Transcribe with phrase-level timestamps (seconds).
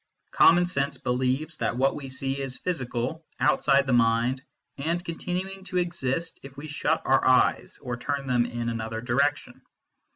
[0.31, 4.41] Common sense believes that what we see is physical, outside the mind,
[4.79, 9.61] and continuing to exist if we shut our eyes or turn them in another direction.